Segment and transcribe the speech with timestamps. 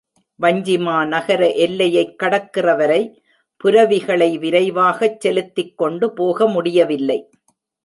[0.41, 3.01] வஞ்சிமா நகர எல்லையைக் கடக்கிறவரை
[3.63, 7.19] புரவிகளை விரைவாகச் செலுத்திக் கொண்டு போகமுடியவில்லை.